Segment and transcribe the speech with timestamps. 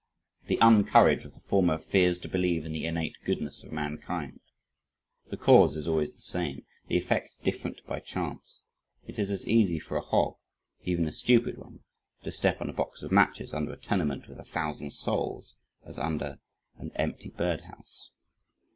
[0.47, 4.39] The un courage of the former fears to believe in the innate goodness of mankind.
[5.29, 8.63] The cause is always the same, the effect different by chance;
[9.05, 10.37] it is as easy for a hog,
[10.83, 11.81] even a stupid one,
[12.23, 15.99] to step on a box of matches under a tenement with a thousand souls, as
[15.99, 16.39] under
[16.79, 18.09] an empty bird house.